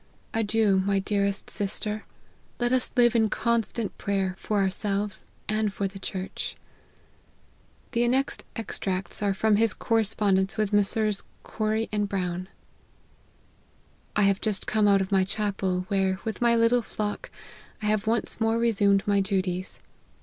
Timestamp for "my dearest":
0.79-1.47